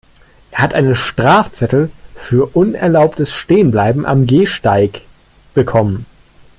Er 0.49 0.57
hat 0.57 0.73
einen 0.73 0.95
Strafzettel 0.95 1.91
für 2.15 2.55
unerlaubtes 2.55 3.35
Stehenbleiben 3.35 4.07
am 4.07 4.25
Gehsteig 4.25 5.01
bekommen. 5.53 6.07